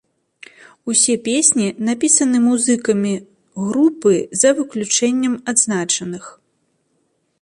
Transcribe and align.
Усе 0.91 1.15
песні 1.27 1.67
напісаны 1.89 2.37
музыкамі 2.47 3.13
групы 3.67 4.13
за 4.45 4.49
выключэннем 4.61 5.33
адзначаных. 5.55 6.23